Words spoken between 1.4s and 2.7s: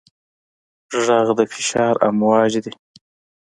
فشار امواج